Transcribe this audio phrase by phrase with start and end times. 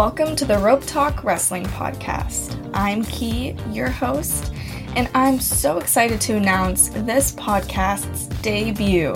[0.00, 2.56] Welcome to the Rope Talk Wrestling Podcast.
[2.72, 4.50] I'm Key, your host,
[4.96, 9.14] and I'm so excited to announce this podcast's debut.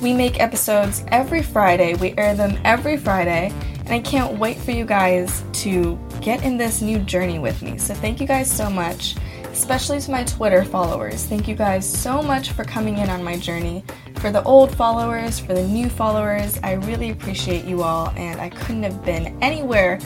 [0.00, 4.70] We make episodes every Friday, we air them every Friday, and I can't wait for
[4.70, 7.76] you guys to get in this new journey with me.
[7.76, 9.16] So, thank you guys so much,
[9.60, 11.26] especially to my Twitter followers.
[11.26, 13.84] Thank you guys so much for coming in on my journey.
[14.14, 18.48] For the old followers, for the new followers, I really appreciate you all, and I
[18.48, 19.98] couldn't have been anywhere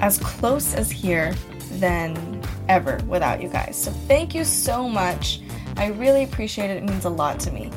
[0.00, 1.32] as close as here
[1.74, 3.80] than ever without you guys.
[3.80, 5.42] So thank you so much.
[5.76, 6.78] I really appreciate it.
[6.78, 7.70] It means a lot to me.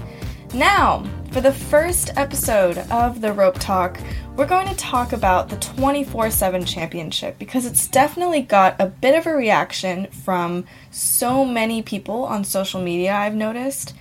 [0.56, 3.98] Now, for the first episode of the Rope Talk,
[4.36, 9.18] we're going to talk about the 24 7 championship because it's definitely got a bit
[9.18, 13.94] of a reaction from so many people on social media, I've noticed.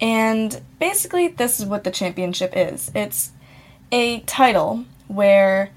[0.00, 3.32] And basically, this is what the championship is it's
[3.92, 5.72] a title where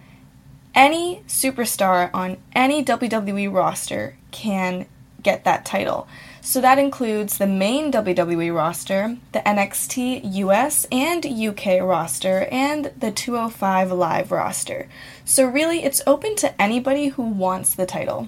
[0.74, 4.86] any superstar on any WWE roster can
[5.22, 6.08] get that title.
[6.46, 13.12] So that includes the main WWE roster, the NXT US and UK roster, and the
[13.12, 14.90] 205 Live roster.
[15.24, 18.28] So really, it's open to anybody who wants the title.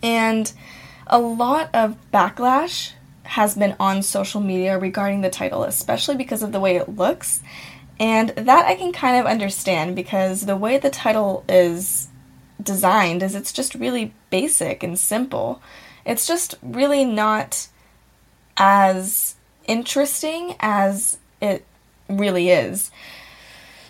[0.00, 0.52] And
[1.08, 2.92] a lot of backlash
[3.24, 7.42] has been on social media regarding the title, especially because of the way it looks.
[7.98, 12.06] And that I can kind of understand because the way the title is
[12.62, 15.60] designed is it's just really basic and simple.
[16.04, 17.68] It's just really not
[18.56, 19.34] as
[19.66, 21.64] interesting as it
[22.08, 22.90] really is.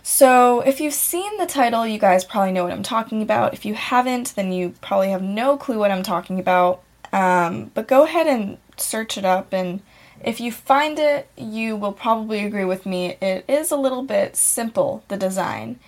[0.02, 3.54] So, if you've seen the title, you guys probably know what I'm talking about.
[3.54, 6.82] If you haven't, then you probably have no clue what I'm talking about.
[7.12, 9.80] Um, but go ahead and search it up and
[10.24, 13.16] if you find it, you will probably agree with me.
[13.20, 15.78] It is a little bit simple, the design.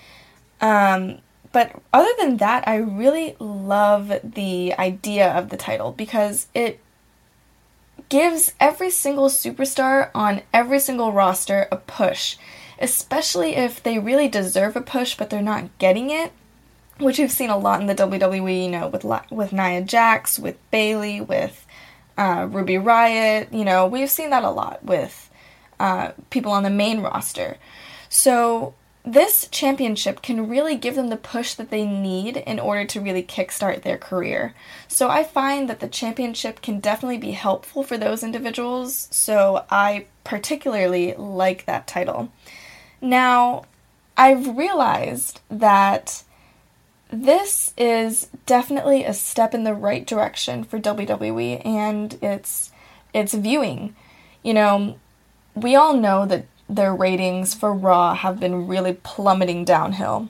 [0.60, 1.18] Um,
[1.56, 6.80] but other than that, I really love the idea of the title because it
[8.10, 12.36] gives every single superstar on every single roster a push,
[12.78, 16.30] especially if they really deserve a push but they're not getting it,
[16.98, 20.58] which we've seen a lot in the WWE, you know, with with Nia Jax, with
[20.70, 21.66] Bayley, with
[22.18, 25.30] uh, Ruby Riott, You know, we've seen that a lot with
[25.80, 27.56] uh, people on the main roster.
[28.10, 28.74] So
[29.06, 33.22] this championship can really give them the push that they need in order to really
[33.22, 34.52] kickstart their career.
[34.88, 39.06] So I find that the championship can definitely be helpful for those individuals.
[39.12, 42.32] So I particularly like that title.
[43.00, 43.66] Now,
[44.16, 46.24] I've realized that
[47.08, 52.72] this is definitely a step in the right direction for WWE and its
[53.14, 53.94] its viewing.
[54.42, 54.98] You know,
[55.54, 60.28] we all know that their ratings for Raw have been really plummeting downhill.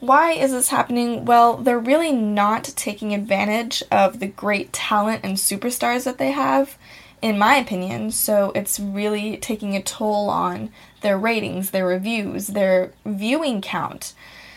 [0.00, 1.24] Why is this happening?
[1.24, 6.76] Well, they're really not taking advantage of the great talent and superstars that they have,
[7.20, 8.10] in my opinion.
[8.10, 10.70] So it's really taking a toll on
[11.02, 14.12] their ratings, their reviews, their viewing count.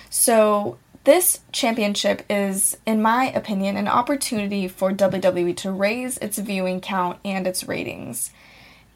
[0.10, 6.82] So this championship is, in my opinion, an opportunity for WWE to raise its viewing
[6.82, 8.32] count and its ratings.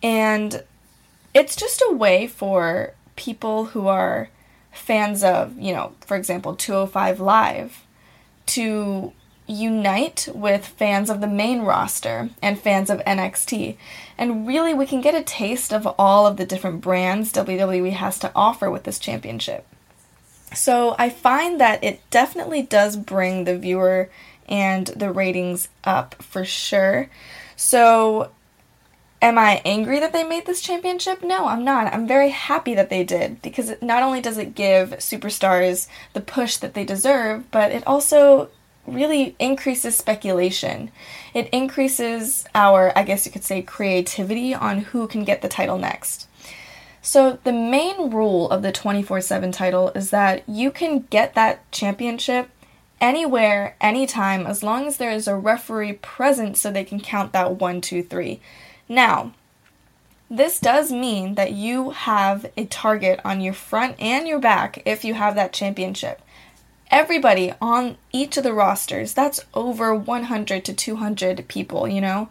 [0.01, 0.63] And
[1.39, 4.29] it's just a way for people who are
[4.73, 7.85] fans of, you know, for example, 205 Live
[8.47, 9.13] to
[9.47, 13.77] unite with fans of the main roster and fans of NXT.
[14.17, 18.19] And really, we can get a taste of all of the different brands WWE has
[18.19, 19.65] to offer with this championship.
[20.53, 24.09] So I find that it definitely does bring the viewer
[24.49, 27.09] and the ratings up for sure.
[27.55, 28.31] So
[29.21, 31.23] am I angry that they made this championship?
[31.23, 31.93] No, I'm not.
[31.93, 36.57] I'm very happy that they did because not only does it give superstars the push
[36.57, 38.49] that they deserve, but it also
[38.87, 40.91] really increases speculation.
[41.33, 45.77] It increases our, I guess you could say, creativity on who can get the title
[45.77, 46.27] next.
[47.01, 51.69] So, the main rule of the 24 7 title is that you can get that
[51.71, 52.49] championship
[52.99, 57.55] anywhere, anytime, as long as there is a referee present so they can count that
[57.55, 58.41] one, two, three.
[58.89, 59.33] Now,
[60.29, 65.05] this does mean that you have a target on your front and your back if
[65.05, 66.21] you have that championship.
[66.89, 72.29] everybody on each of the rosters, that's over 100 to 200 people, you know?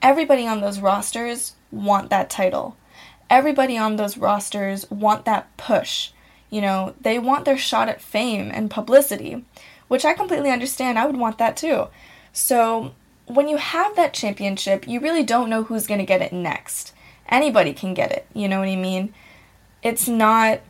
[0.00, 2.76] Everybody on those rosters want that title.
[3.30, 6.10] Everybody on those rosters want that push.
[6.50, 9.44] You know, they want their shot at fame and publicity,
[9.88, 10.98] which I completely understand.
[10.98, 11.86] I would want that too.
[12.32, 12.94] So,
[13.34, 16.92] when you have that championship, you really don't know who's going to get it next.
[17.28, 19.14] Anybody can get it, you know what I mean?
[19.82, 20.60] It's not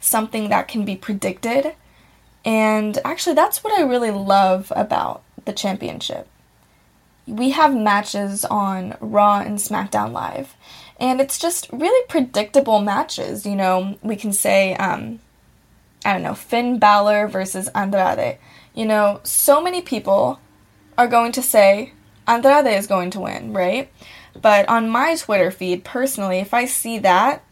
[0.00, 1.74] something that can be predicted.
[2.44, 6.28] And actually, that's what I really love about the championship.
[7.26, 10.54] We have matches on Raw and SmackDown Live,
[10.98, 13.44] and it's just really predictable matches.
[13.44, 15.18] You know, we can say, um,
[16.04, 18.38] I don't know, Finn Balor versus Andrade.
[18.74, 20.40] You know, so many people
[20.98, 21.92] are going to say
[22.26, 23.90] Andrade is going to win, right?
[24.40, 27.42] But on my Twitter feed, personally, if I see that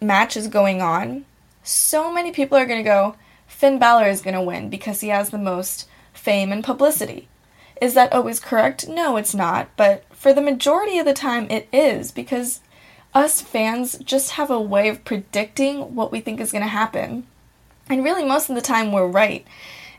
[0.00, 1.26] match is going on,
[1.62, 3.16] so many people are going to go,
[3.46, 7.28] Finn Balor is going to win because he has the most fame and publicity.
[7.80, 8.88] Is that always correct?
[8.88, 9.68] No, it's not.
[9.76, 12.60] But for the majority of the time, it is because
[13.14, 17.26] us fans just have a way of predicting what we think is going to happen.
[17.88, 19.46] And really, most of the time, we're right.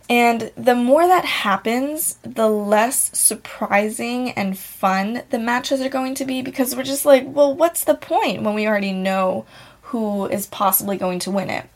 [0.10, 6.26] And the more that happens, the less surprising and fun the matches are going to
[6.26, 9.46] be because we're just like, well, what's the point when we already know
[9.84, 11.70] who is possibly going to win it?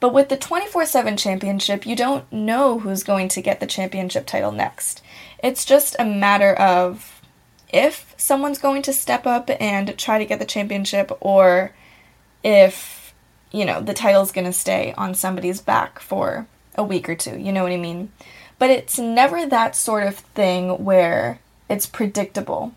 [0.00, 4.26] But with the 24 7 championship, you don't know who's going to get the championship
[4.26, 5.02] title next.
[5.42, 7.20] It's just a matter of
[7.68, 11.74] if someone's going to step up and try to get the championship or
[12.42, 13.14] if,
[13.52, 16.46] you know, the title's going to stay on somebody's back for
[16.78, 17.36] a week or two.
[17.38, 18.10] You know what I mean?
[18.58, 22.72] But it's never that sort of thing where it's predictable.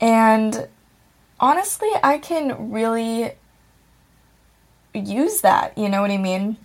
[0.00, 0.68] And
[1.40, 3.32] honestly, I can really
[4.94, 5.76] use that.
[5.76, 6.56] You know what I mean?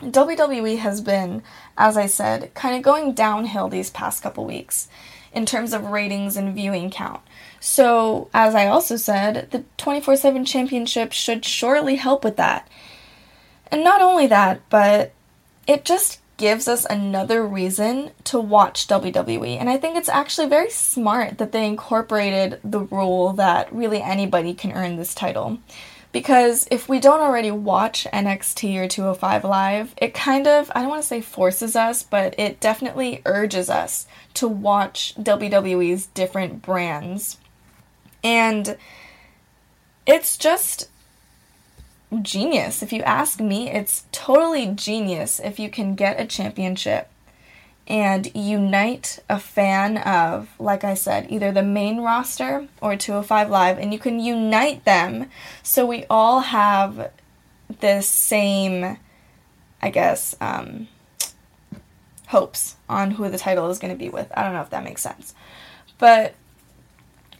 [0.00, 1.42] WWE has been,
[1.76, 4.88] as I said, kind of going downhill these past couple weeks
[5.32, 7.20] in terms of ratings and viewing count.
[7.60, 12.68] So, as I also said, the 24 7 championship should surely help with that.
[13.70, 15.12] And not only that, but
[15.66, 19.58] it just gives us another reason to watch WWE.
[19.60, 24.54] And I think it's actually very smart that they incorporated the rule that really anybody
[24.54, 25.58] can earn this title.
[26.10, 30.90] Because if we don't already watch NXT or 205 Live, it kind of, I don't
[30.90, 37.38] want to say forces us, but it definitely urges us to watch WWE's different brands.
[38.22, 38.76] And
[40.06, 40.88] it's just
[42.20, 42.82] genius.
[42.82, 47.08] If you ask me, it's totally genius if you can get a championship
[47.86, 53.78] and unite a fan of, like I said, either the main roster or 205 Live,
[53.78, 55.26] and you can unite them
[55.62, 57.10] so we all have
[57.80, 58.98] the same,
[59.80, 60.88] I guess, um,
[62.28, 64.30] hopes on who the title is going to be with.
[64.36, 65.34] I don't know if that makes sense.
[65.98, 66.34] But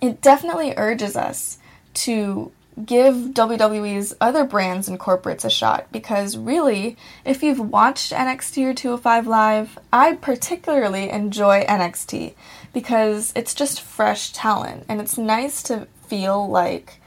[0.00, 1.58] it definitely urges us
[1.94, 2.52] to
[2.84, 8.74] give WWE's other brands and corporates a shot because really, if you've watched NXT or
[8.74, 12.34] 205 Live, I particularly enjoy NXT
[12.72, 17.00] because it's just fresh talent and it's nice to feel like,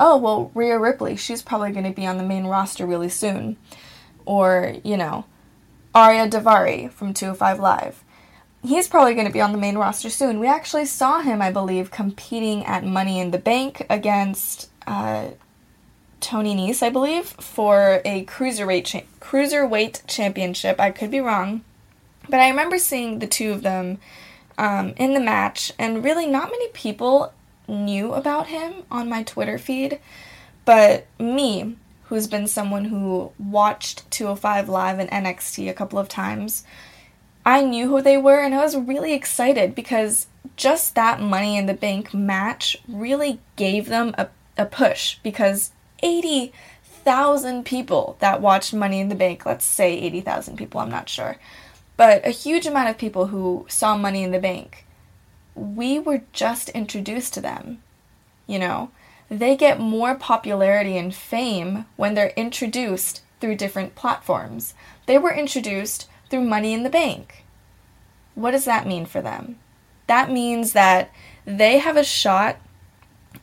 [0.00, 3.58] oh, well, Rhea Ripley, she's probably going to be on the main roster really soon.
[4.24, 5.26] Or, you know,
[5.94, 8.04] Ariya Daivari from 205 Live.
[8.64, 10.38] He's probably going to be on the main roster soon.
[10.38, 15.28] We actually saw him, I believe, competing at Money in the Bank against uh,
[16.20, 20.80] Tony Nese, I believe, for a cruiserweight cha- cruiserweight championship.
[20.80, 21.62] I could be wrong,
[22.28, 23.98] but I remember seeing the two of them
[24.56, 27.32] um, in the match, and really not many people
[27.68, 29.98] knew about him on my Twitter feed.
[30.64, 36.64] But me, who's been someone who watched 205 Live and NXT a couple of times,
[37.44, 41.66] I knew who they were, and I was really excited because just that Money in
[41.66, 49.00] the Bank match really gave them a a push because 80,000 people that watched Money
[49.00, 51.36] in the Bank, let's say 80,000 people, I'm not sure,
[51.96, 54.86] but a huge amount of people who saw Money in the Bank,
[55.54, 57.82] we were just introduced to them.
[58.46, 58.90] You know,
[59.28, 64.74] they get more popularity and fame when they're introduced through different platforms.
[65.06, 67.44] They were introduced through Money in the Bank.
[68.34, 69.58] What does that mean for them?
[70.06, 71.10] That means that
[71.44, 72.58] they have a shot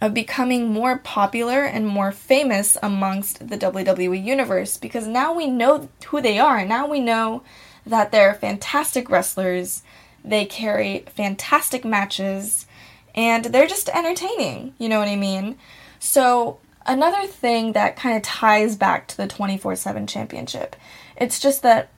[0.02, 5.90] of becoming more popular and more famous amongst the WWE universe because now we know
[6.08, 6.66] who they are.
[6.66, 7.44] Now we know
[7.86, 9.84] that they're fantastic wrestlers,
[10.24, 12.66] they carry fantastic matches,
[13.14, 14.74] and they're just entertaining.
[14.78, 15.58] You know what I mean?
[16.00, 20.76] So, another thing that kind of ties back to the 24 7 championship,
[21.18, 21.90] it's just that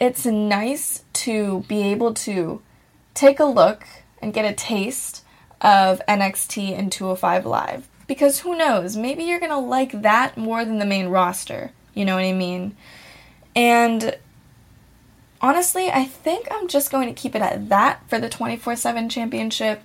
[0.00, 2.60] it's nice to be able to
[3.14, 3.86] take a look
[4.20, 5.23] and get a taste
[5.64, 7.88] of NXT and 205 Live.
[8.06, 11.72] Because who knows, maybe you're gonna like that more than the main roster.
[11.94, 12.76] You know what I mean?
[13.56, 14.16] And
[15.40, 19.08] honestly, I think I'm just going to keep it at that for the 24 7
[19.08, 19.82] championship.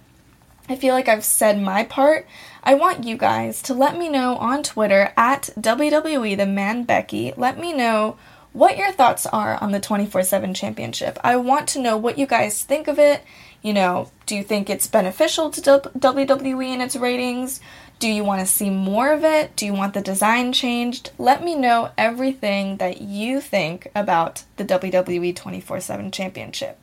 [0.68, 2.28] I feel like I've said my part.
[2.64, 7.34] I want you guys to let me know on Twitter at WWE The Man Becky.
[7.36, 8.18] Let me know
[8.54, 11.20] what your thoughts are on the 24 7 championship.
[11.24, 13.24] I want to know what you guys think of it.
[13.62, 17.60] You know, do you think it's beneficial to WWE and its ratings?
[18.00, 19.56] Do you want to see more of it?
[19.58, 21.12] Do you want the design changed?
[21.18, 26.80] Let me know everything that you think about the WWE 24 7 Championship.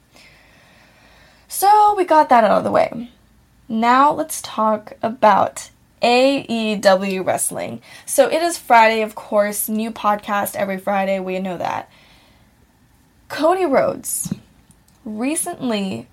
[1.49, 3.11] So, we got that out of the way.
[3.69, 5.71] Now, let's talk about
[6.03, 7.81] AEW Wrestling.
[8.05, 11.91] So, it is Friday, of course, new podcast every Friday, we know that.
[13.29, 14.35] Cody Rhodes
[15.05, 16.09] recently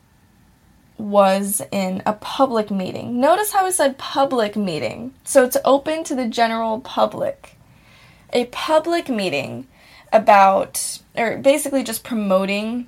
[0.98, 3.20] was in a public meeting.
[3.20, 5.14] Notice how I said public meeting.
[5.24, 7.58] So it's open to the general public.
[8.32, 9.68] A public meeting
[10.12, 12.88] about, or basically just promoting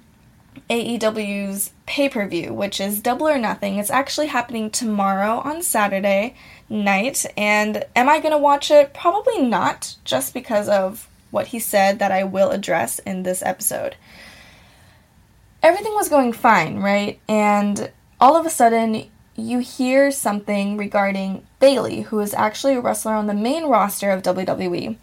[0.69, 3.77] AEW's pay per view, which is Double or Nothing.
[3.77, 6.35] It's actually happening tomorrow on Saturday
[6.69, 7.25] night.
[7.35, 8.93] And am I going to watch it?
[8.93, 13.95] Probably not, just because of what he said that I will address in this episode.
[15.65, 17.19] Everything was going fine, right?
[17.27, 17.91] And
[18.21, 23.25] all of a sudden you hear something regarding Bayley, who is actually a wrestler on
[23.25, 24.95] the main roster of WWE.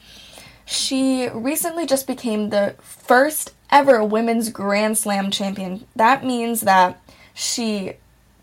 [0.65, 5.85] She recently just became the first ever women's Grand Slam champion.
[5.97, 7.03] That means that
[7.35, 7.95] she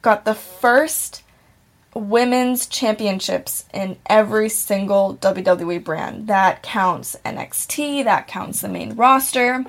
[0.01, 1.23] got the first
[1.95, 6.27] women's championships in every single WWE brand.
[6.27, 9.63] That counts NXT, that counts the main roster.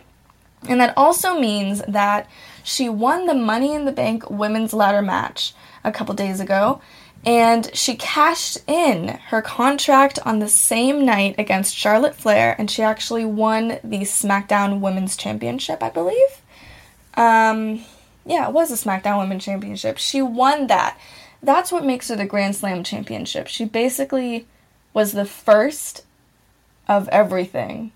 [0.69, 2.29] And that also means that
[2.63, 6.81] she won the Money in the Bank women's ladder match a couple days ago,
[7.25, 12.83] and she cashed in her contract on the same night against Charlotte Flair, and she
[12.83, 16.41] actually won the SmackDown Women's Championship, I believe.
[17.15, 17.85] Um,
[18.25, 19.99] yeah, it was a SmackDown Women's Championship.
[19.99, 20.99] She won that.
[21.43, 23.49] That's what makes her the Grand Slam Championship.
[23.49, 24.47] She basically
[24.93, 26.05] was the first
[26.89, 27.93] of everything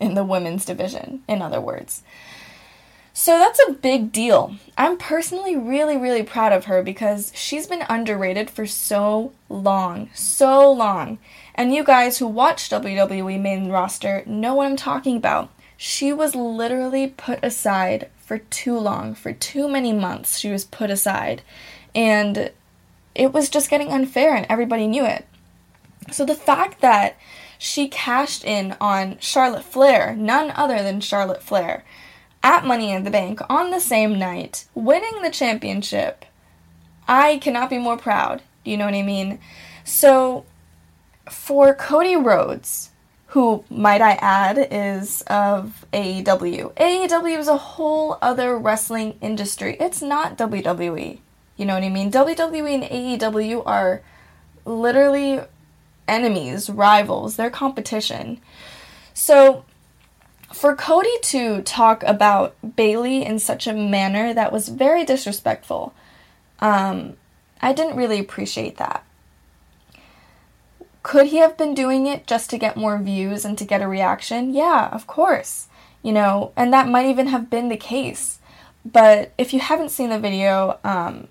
[0.00, 2.02] in the women's division, in other words.
[3.16, 4.56] So that's a big deal.
[4.76, 10.72] I'm personally really, really proud of her because she's been underrated for so long, so
[10.72, 11.18] long.
[11.54, 15.50] And you guys who watch WWE main roster know what I'm talking about.
[15.76, 20.38] She was literally put aside for too long, for too many months.
[20.38, 21.42] She was put aside.
[21.94, 22.50] And
[23.14, 25.24] it was just getting unfair, and everybody knew it.
[26.10, 27.16] So the fact that
[27.58, 31.84] she cashed in on Charlotte Flair, none other than Charlotte Flair,
[32.42, 36.24] at Money in the Bank on the same night, winning the championship.
[37.08, 38.42] I cannot be more proud.
[38.64, 39.38] Do you know what I mean?
[39.84, 40.44] So,
[41.30, 42.90] for Cody Rhodes,
[43.28, 49.76] who, might I add, is of AEW, AEW is a whole other wrestling industry.
[49.80, 51.18] It's not WWE.
[51.56, 52.10] You know what I mean?
[52.10, 54.02] WWE and AEW are
[54.64, 55.40] literally
[56.06, 58.40] enemies, rivals, they're competition.
[59.12, 59.64] So,
[60.52, 65.94] for Cody to talk about Bayley in such a manner that was very disrespectful,
[66.60, 67.16] um,
[67.60, 69.04] I didn't really appreciate that.
[71.02, 73.88] Could he have been doing it just to get more views and to get a
[73.88, 74.54] reaction?
[74.54, 75.68] Yeah, of course.
[76.02, 78.38] You know, and that might even have been the case.
[78.84, 81.28] But if you haven't seen the video, um,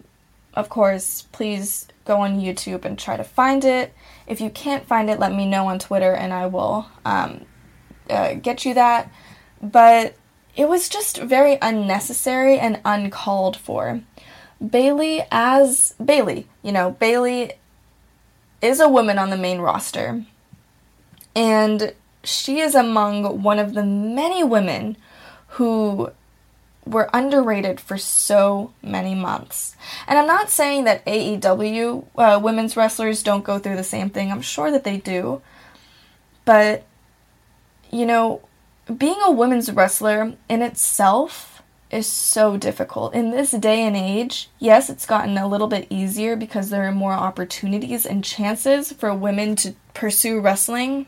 [0.54, 3.94] of course, please go on YouTube and try to find it.
[4.28, 7.46] If you can't find it, let me know on Twitter and I will um,
[8.10, 9.12] uh, get you that,
[9.62, 10.16] but
[10.56, 14.02] it was just very unnecessary and uncalled for.
[14.66, 17.54] Bayley, as Bayley, you know, Bayley
[18.62, 20.24] is a woman on the main roster,
[21.36, 24.96] and she is among one of the many women
[25.48, 26.12] who
[26.86, 29.76] were underrated for so many months.
[30.08, 34.32] And I'm not saying that AEW uh, women's wrestlers don't go through the same thing,
[34.32, 35.42] I'm sure that they do.
[36.46, 36.84] But
[37.92, 38.42] you know,
[38.98, 41.62] being a women's wrestler in itself
[41.92, 43.14] is so difficult.
[43.14, 46.92] In this day and age, yes, it's gotten a little bit easier because there are
[46.92, 51.06] more opportunities and chances for women to pursue wrestling,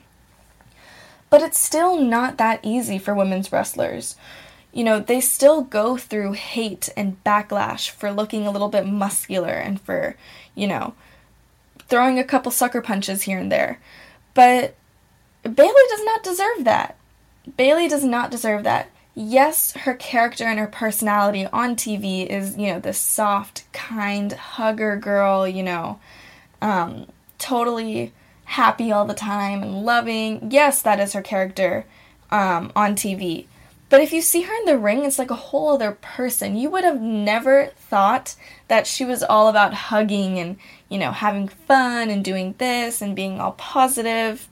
[1.32, 4.16] but it's still not that easy for women's wrestlers.
[4.76, 9.54] You know, they still go through hate and backlash for looking a little bit muscular
[9.54, 10.18] and for,
[10.54, 10.94] you know,
[11.88, 13.80] throwing a couple sucker punches here and there.
[14.34, 14.76] But
[15.44, 16.98] Bayley does not deserve that.
[17.58, 18.90] Bayley does not deserve that.
[19.16, 24.98] yes, her character and her personality on TV is, you know, this soft, kind hugger
[24.98, 26.00] girl, you know,
[26.62, 28.12] um, totally
[28.44, 30.52] happy all the time and loving.
[30.52, 31.86] Yes, that is her character
[32.30, 33.46] um, on TV.
[33.96, 36.58] But if you see her in the ring, it's like a whole other person.
[36.58, 38.36] You would have never thought
[38.68, 40.58] that she was all about hugging and,
[40.90, 44.50] you know, having fun and doing this and being all positive.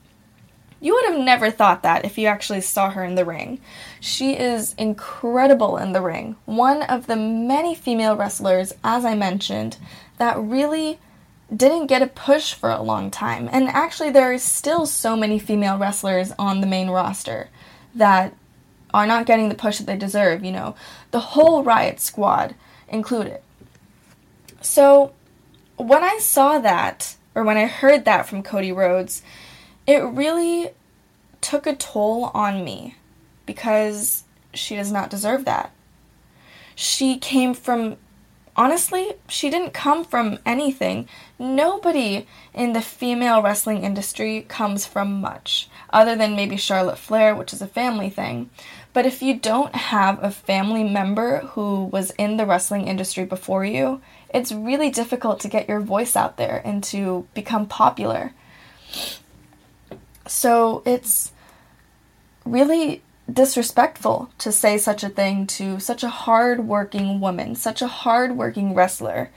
[0.80, 3.60] You would have never thought that if you actually saw her in the ring.
[4.00, 6.36] She is incredible in the ring.
[6.46, 9.76] One of the many female wrestlers, as I mentioned,
[10.16, 10.98] that really
[11.54, 13.50] didn't get a push for a long time.
[13.52, 17.50] And actually, there are still so many female wrestlers on the main roster
[17.94, 18.34] that
[18.94, 20.76] are not getting the push that they deserve, you know,
[21.10, 22.54] the whole Riot Squad
[22.88, 23.40] included.
[24.60, 25.12] So,
[25.76, 29.20] when I saw that, or when I heard that from Cody Rhodes,
[29.84, 30.70] it really
[31.40, 32.94] took a toll on me
[33.46, 34.22] because
[34.54, 35.72] she does not deserve that.
[36.76, 37.96] She came from
[38.56, 41.08] honestly, she didn't come from anything.
[41.38, 47.52] Nobody in the female wrestling industry comes from much, other than maybe Charlotte Flair, which
[47.52, 48.50] is a family thing.
[48.94, 53.64] But if you don't have a family member who was in the wrestling industry before
[53.64, 54.00] you,
[54.32, 58.32] it's really difficult to get your voice out there and to become popular.
[60.28, 61.32] So it's
[62.46, 68.74] really disrespectful to say such a thing to such a hard-working woman, such a hard-working
[68.74, 69.30] wrestler.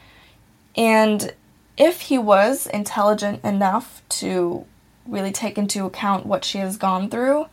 [0.75, 1.33] And
[1.77, 4.67] if he was intelligent enough to
[5.07, 7.47] really take into account what she has gone through,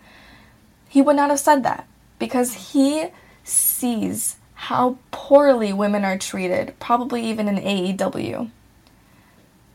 [0.87, 1.87] he would not have said that
[2.25, 3.09] because he
[3.45, 8.51] sees how poorly women are treated, probably even in AEW.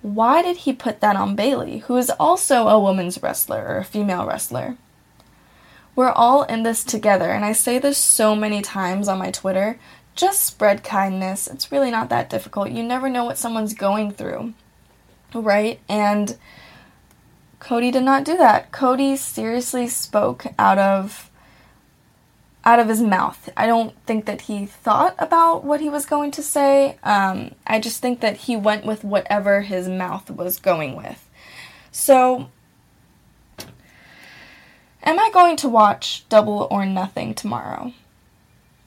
[0.02, 3.86] Why did he put that on Bayley, who is also a women's wrestler or a
[3.86, 4.78] female wrestler?
[5.96, 9.78] We're all in this together, and I say this so many times on my Twitter.
[10.16, 11.46] Just spread kindness.
[11.46, 12.72] It's really not that difficult.
[12.72, 14.56] You never know what someone's going through,
[15.36, 15.80] right?
[15.88, 16.36] And
[17.60, 18.72] Cody did not do that.
[18.72, 21.29] Cody seriously spoke out of
[22.66, 23.50] out of his mouth.
[23.56, 26.98] I don't think that he thought about what he was going to say.
[27.04, 31.28] Um, I just think that he went with whatever his mouth was going with.
[31.92, 32.50] So
[35.02, 37.94] Am I going to watch Double or Nothing tomorrow?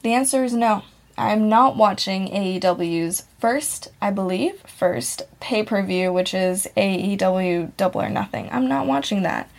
[0.03, 0.83] The answer is no.
[1.17, 8.01] I'm not watching AEW's first, I believe, first pay per view, which is AEW Double
[8.01, 8.47] or Nothing.
[8.51, 9.49] I'm not watching that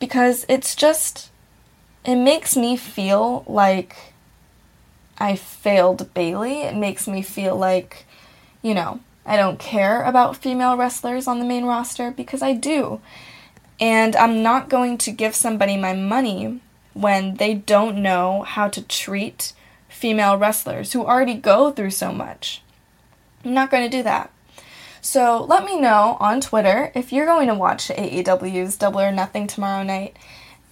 [0.00, 1.29] because it's just,
[2.04, 3.96] it makes me feel like
[5.18, 6.62] I failed Bayley.
[6.62, 8.06] It makes me feel like,
[8.62, 13.00] you know, I don't care about female wrestlers on the main roster because I do.
[13.78, 16.60] And I'm not going to give somebody my money
[16.94, 19.52] when they don't know how to treat
[19.88, 22.62] female wrestlers who already go through so much.
[23.44, 24.30] I'm not going to do that.
[25.02, 29.46] So let me know on Twitter if you're going to watch AEW's Double or Nothing
[29.46, 30.16] tomorrow night.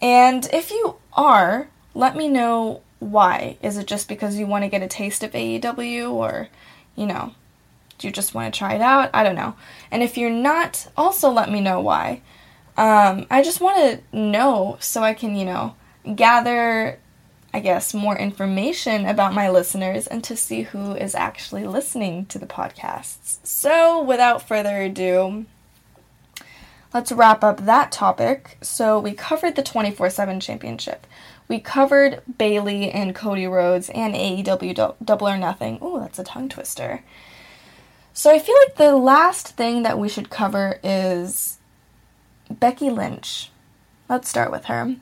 [0.00, 3.56] And if you are, let me know why.
[3.62, 6.48] Is it just because you want to get a taste of AEW or,
[6.96, 7.32] you know,
[7.98, 9.10] do you just want to try it out?
[9.12, 9.54] I don't know.
[9.90, 12.22] And if you're not, also let me know why.
[12.76, 15.74] Um, I just want to know so I can, you know,
[16.14, 17.00] gather,
[17.52, 22.38] I guess, more information about my listeners and to see who is actually listening to
[22.38, 23.38] the podcasts.
[23.42, 25.46] So, without further ado,
[26.92, 28.58] let's wrap up that topic.
[28.60, 31.06] So, we covered the 24 7 championship.
[31.48, 35.78] We covered Bayley and Cody Rhodes and AEW Double or Nothing.
[35.80, 37.02] Oh, that's a tongue twister.
[38.12, 41.58] So, I feel like the last thing that we should cover is
[42.50, 43.50] Becky Lynch.
[44.08, 44.96] Let's start with her.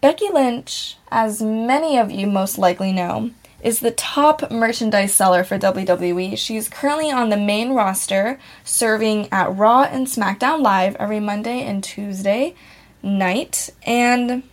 [0.00, 3.30] Becky Lynch, as many of you most likely know,
[3.62, 6.38] is the top merchandise seller for WWE.
[6.38, 11.82] She's currently on the main roster, serving at Raw and SmackDown Live every Monday and
[11.82, 12.54] Tuesday
[13.02, 13.70] night.
[13.84, 14.44] And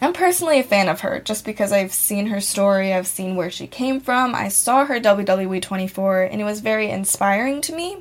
[0.00, 3.50] I'm personally a fan of her just because I've seen her story, I've seen where
[3.50, 4.34] she came from.
[4.34, 7.98] I saw her WWE 24, and it was very inspiring to me.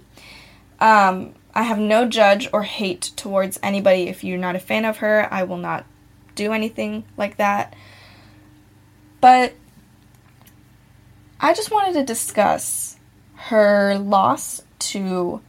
[0.79, 4.03] Um, I have no judge or hate towards anybody.
[4.03, 5.85] If you're not a fan of her, I will not
[6.35, 7.75] do anything like that.
[9.21, 9.53] But
[11.43, 12.95] I just wanted to discuss
[13.35, 15.41] her loss to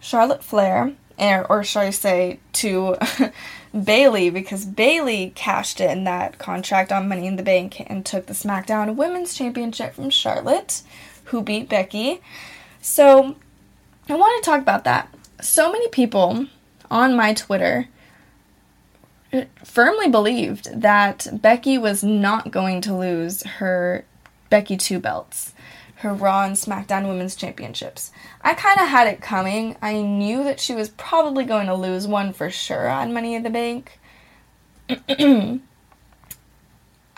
[0.00, 2.96] Charlotte Flair, or, or I say, to
[3.84, 8.34] Bayley, because Bayley cashed in that contract on Money in the Bank and took the
[8.34, 10.82] SmackDown Women's Championship from Charlotte,
[11.26, 12.20] who beat Becky.
[12.82, 13.36] So
[14.08, 16.46] I want to talk about that so many people
[16.90, 17.86] on my Twitter
[19.64, 24.04] firmly believed that Becky was not going to lose her
[24.50, 25.54] Becky 2 belts,
[25.96, 28.10] her Raw and SmackDown Women's Championships.
[28.42, 29.76] I kind of had it coming.
[29.80, 33.42] I knew that she was probably going to lose one for sure on Money in
[33.42, 33.98] the Bank.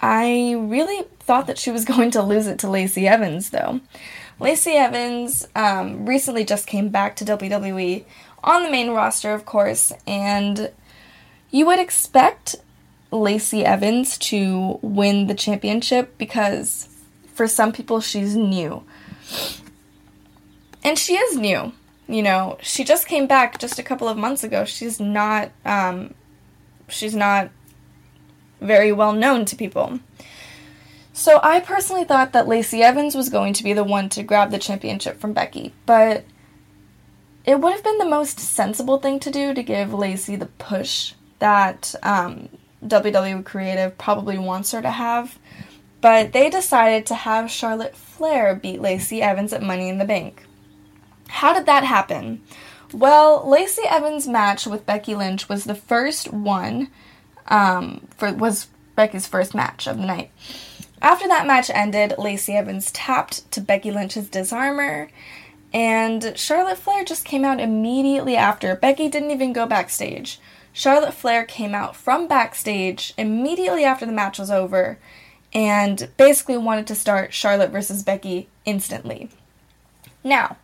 [0.01, 3.81] I really thought that she was going to lose it to Lacey Evans, though.
[4.41, 8.05] Lacey Evans um, recently just came back to WWE
[8.45, 10.71] on the main roster, of course, and
[11.51, 12.57] you would expect
[13.11, 16.88] Lacey Evans to win the championship because
[17.38, 18.83] for some people she's new.
[20.83, 21.72] And she is new.
[22.09, 24.64] You know, she just came back just a couple of months ago.
[24.64, 26.14] She's not um
[26.88, 27.51] she's not
[28.61, 30.01] very well known to people.
[31.12, 34.51] So I personally thought that Lacey Evans was going to be the one to grab
[34.51, 36.24] the championship from Becky, but
[37.44, 41.14] it would have been the most sensible thing to do to give Lacey the push
[41.38, 42.48] that um,
[42.85, 45.38] WWE Creative probably wants her to have.
[46.01, 50.45] But they decided to have Charlotte Flair beat Lacey Evans at Money in the Bank.
[51.29, 52.43] How did that happen?
[52.93, 56.89] Well, Lacey Evans' match with Becky Lynch was the first one,
[57.47, 60.31] um, for was Becky's first match of the night.
[61.03, 65.11] After that match ended, Lacey Evans tapped to Becky Lynch's disarmer,
[65.73, 68.75] and Charlotte Flair just came out immediately after.
[68.75, 70.41] Becky didn't even go backstage.
[70.73, 74.99] Charlotte Flair came out from backstage immediately after the match was over
[75.53, 79.29] and basically wanted to start Charlotte versus Becky instantly.
[80.23, 80.57] Now,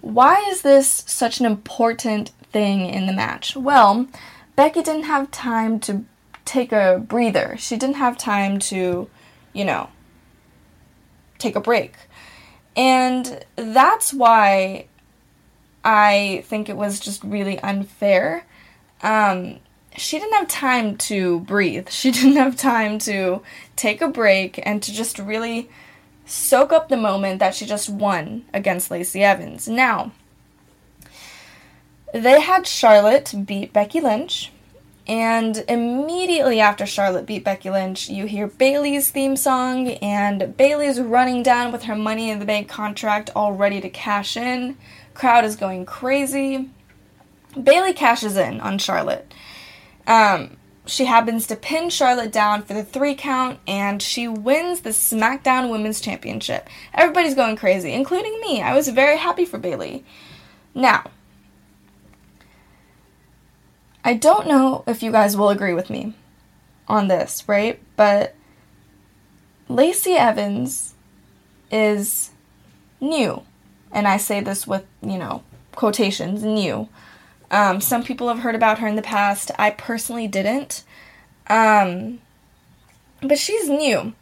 [0.00, 3.56] why is this such an important thing in the match?
[3.56, 4.06] Well,
[4.56, 6.04] Becky didn't have time to
[6.44, 7.56] take a breather.
[7.58, 9.08] She didn't have time to
[9.52, 9.88] you know,
[11.38, 11.94] take a break.
[12.76, 14.86] And that's why
[15.84, 18.46] I think it was just really unfair.
[19.02, 19.58] Um,
[19.96, 21.88] she didn't have time to breathe.
[21.88, 23.42] She didn't have time to
[23.76, 25.68] take a break and to just really
[26.24, 29.68] soak up the moment that she just won against Lacey Evans.
[29.68, 30.12] Now,
[32.12, 34.52] they had Charlotte beat Becky Lynch.
[35.04, 41.42] And immediately after Charlotte beat Becky Lynch, you hear Bayley's theme song, and Bayley's running
[41.42, 44.76] down with her Money in the Bank contract all ready to cash in.
[45.12, 46.70] Crowd is going crazy.
[47.60, 49.34] Bayley cashes in on Charlotte.
[50.06, 54.90] Um, she happens to pin Charlotte down for the three count, and she wins the
[54.90, 56.68] SmackDown Women's Championship.
[56.92, 58.62] Everybody's going crazy, including me.
[58.62, 60.04] I was very happy for Bayley.
[60.74, 61.04] Now,
[64.04, 66.14] I don't know if you guys will agree with me
[66.88, 67.80] on this, right?
[67.96, 68.34] But
[69.68, 70.94] Lacey Evans
[71.70, 72.30] is
[73.00, 73.42] new.
[73.92, 75.42] And I say this with, you know,
[75.76, 76.88] quotations new.
[77.52, 79.50] Um, some people have heard about her in the past.
[79.58, 80.82] I personally didn't.
[81.46, 82.20] Um,
[83.20, 84.14] but she's new.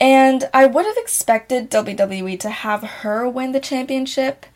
[0.00, 4.46] And I would have expected WWE to have her win the championship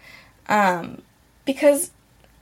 [0.48, 1.02] um,
[1.44, 1.90] because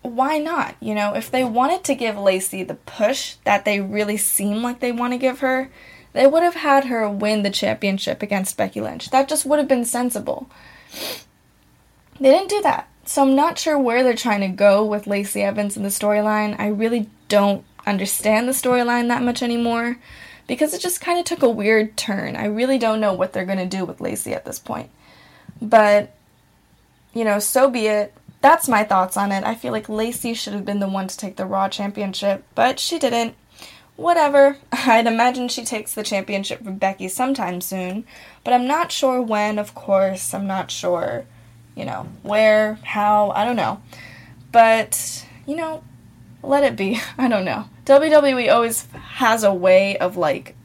[0.03, 0.77] why not?
[0.81, 4.81] You know, if they wanted to give Lacey the push that they really seem like
[4.81, 5.71] they want to give her,
[6.13, 9.11] they would have had her win the championship against Becky Lynch.
[9.11, 10.49] That just would have been sensible.
[12.19, 12.89] They didn't do that.
[13.07, 16.59] So I'm not sure where they're trying to go with Lacey Evans in the storyline.
[16.59, 19.99] I really don't understand the storyline that much anymore
[20.47, 22.37] because it just kind of took a weird turn.
[22.37, 24.91] I really don't know what they're going to do with Lacey at this point.
[25.63, 26.15] But,
[27.15, 28.13] you know, so be it
[28.47, 29.43] that's my thoughts on it.
[29.43, 32.79] I feel like Lacey should have been the one to take the Raw Championship, but
[32.79, 33.35] she didn't.
[33.97, 34.59] Whatever.
[34.73, 38.05] I'd imagine she takes the championship from Becky sometime soon,
[38.45, 40.33] but I'm not sure when, of course.
[40.33, 41.25] I'm not sure,
[41.77, 43.81] you know, where, how, I don't know.
[44.51, 45.85] But, you know,
[46.43, 47.01] let it be.
[47.19, 47.69] I don't know.
[47.85, 50.57] WWE always has a way of like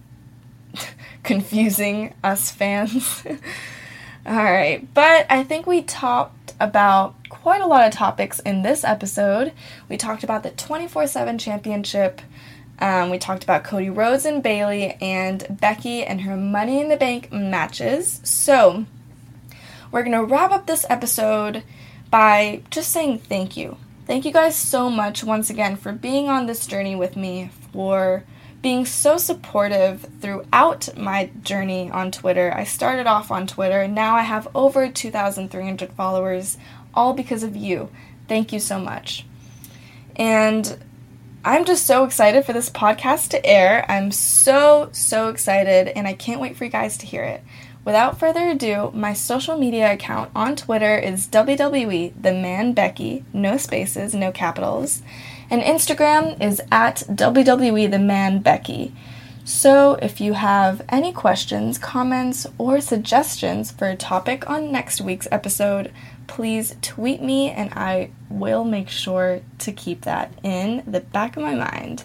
[1.24, 3.24] confusing us fans.
[4.26, 8.84] All right, but I think we talked about quite a lot of topics in this
[8.84, 9.52] episode.
[9.90, 12.22] We talked about the 24 7 championship.
[12.78, 16.98] Um, we talked about Cody Rhodes and Bayley and Becky and her Money in the
[16.98, 18.22] Bank matches.
[18.24, 18.86] So,
[19.92, 21.64] we're going to wrap up this episode
[22.10, 23.78] by just saying thank you.
[24.08, 28.24] Thank you guys so much once again for being on this journey with me, for
[28.62, 32.54] being so supportive throughout my journey on Twitter.
[32.56, 36.58] I started off on Twitter, and now I have over 2,300 followers
[36.94, 37.90] all because of you.
[38.28, 39.26] Thank you so much.
[40.16, 40.78] And
[41.44, 43.84] I'm just so excited for this podcast to air.
[43.90, 47.42] I'm so, so excited, and I can't wait for you guys to hear it.
[47.84, 53.58] Without further ado, my social media account on Twitter is WWE The Man Becky, no
[53.58, 55.02] spaces, no capitals.
[55.50, 58.94] and Instagram is at WWE The Man Becky.
[59.44, 65.28] So, if you have any questions, comments, or suggestions for a topic on next week's
[65.32, 65.92] episode,
[66.28, 71.44] please tweet me and I will make sure to keep that in the back of
[71.44, 72.04] my mind.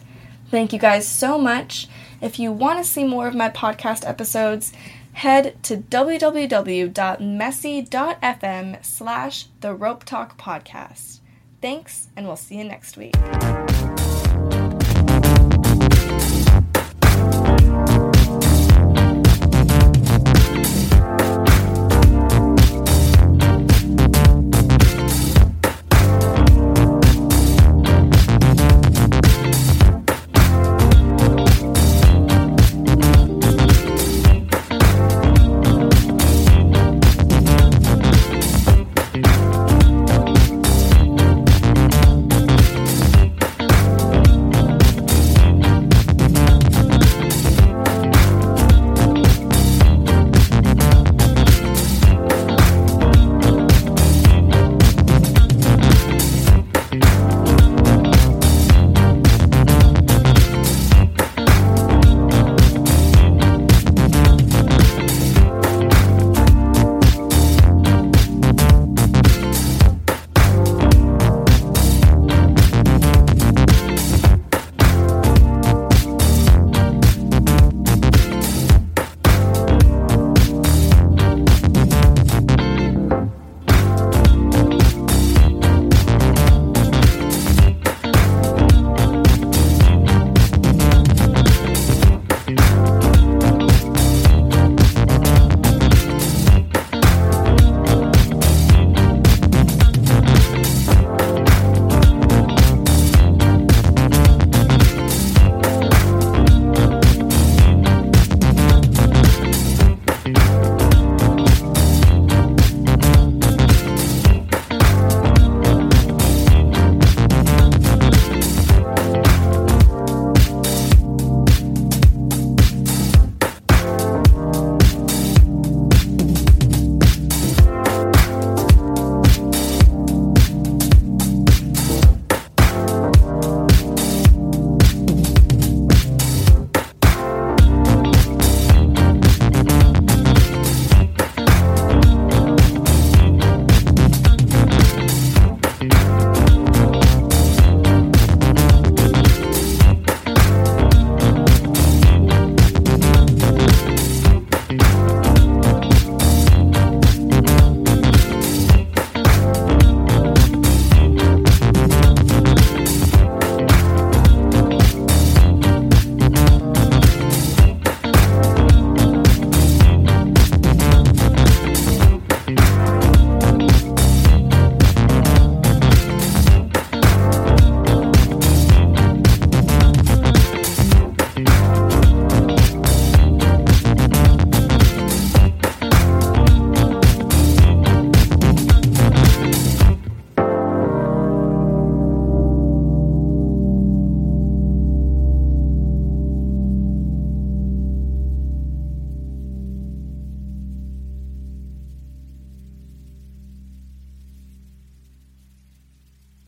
[0.50, 1.88] Thank you guys so much.
[2.20, 4.72] If you want to see more of my podcast episodes,
[5.16, 6.84] head to www.messy.fm
[8.84, 11.20] slash the Rope Talk Podcast.
[11.62, 13.14] Thanks, and we'll see you next week.